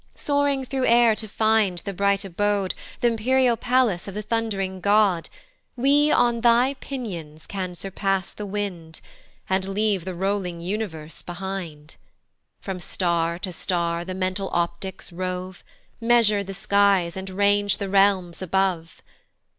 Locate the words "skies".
16.55-17.15